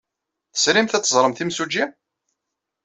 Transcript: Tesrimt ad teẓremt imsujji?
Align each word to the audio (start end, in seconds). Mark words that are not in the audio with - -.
Tesrimt 0.53 0.97
ad 0.97 1.03
teẓremt 1.03 1.43
imsujji? 1.43 1.85